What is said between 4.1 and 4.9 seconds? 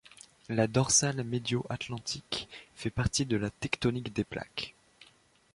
des plaques.